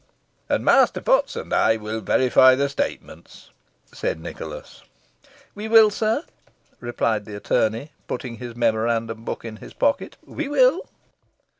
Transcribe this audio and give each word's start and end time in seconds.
"And 0.49 0.65
Master 0.65 0.99
Potts 0.99 1.35
and 1.35 1.53
I 1.53 1.77
will 1.77 2.01
verify 2.01 2.55
the 2.55 2.69
statements," 2.69 3.51
said 3.93 4.19
Nicholas. 4.19 4.81
"We 5.53 5.67
will, 5.67 5.91
sir," 5.91 6.23
replied 6.79 7.25
the 7.25 7.35
attorney, 7.37 7.91
putting 8.07 8.37
his 8.37 8.55
memorandum 8.55 9.23
book 9.25 9.45
in 9.45 9.57
his 9.57 9.75
pocket. 9.75 10.17
"We 10.25 10.47
will." 10.47 10.89